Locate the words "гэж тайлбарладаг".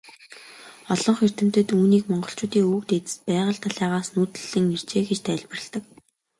5.09-5.83